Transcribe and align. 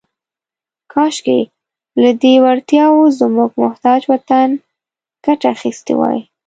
«کاشکې، 0.93 1.39
لهٔ 2.01 2.11
دې 2.21 2.33
وړتیاوو 2.43 3.15
زموږ 3.19 3.49
محتاج 3.63 4.01
وطن 4.11 4.49
ګټه 5.25 5.45
اخیستې 5.55 5.93
وای.» 5.99 6.19